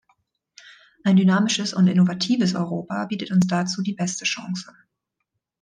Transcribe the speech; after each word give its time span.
Ein 1.03 1.15
dynamisches 1.17 1.75
und 1.75 1.85
innovatives 1.85 2.55
Europa 2.55 3.05
bietet 3.05 3.29
uns 3.29 3.45
dazu 3.45 3.83
die 3.83 3.93
beste 3.93 4.25
Chance. 4.25 4.73